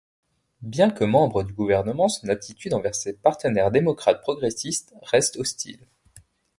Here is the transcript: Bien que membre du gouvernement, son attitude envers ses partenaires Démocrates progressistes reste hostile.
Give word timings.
Bien 0.63 0.89
que 0.89 1.03
membre 1.03 1.43
du 1.43 1.53
gouvernement, 1.53 2.07
son 2.09 2.27
attitude 2.27 2.73
envers 2.73 2.95
ses 2.95 3.13
partenaires 3.13 3.69
Démocrates 3.69 4.19
progressistes 4.21 4.95
reste 5.03 5.37
hostile. 5.37 5.85